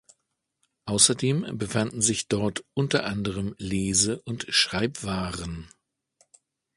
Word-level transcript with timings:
Außerdem 0.85 1.59
befanden 1.59 2.01
sich 2.01 2.27
dort 2.27 2.63
unter 2.73 3.05
anderem 3.05 3.53
Lese- 3.59 4.19
und 4.25 4.47
Schreibwaren. 4.49 5.69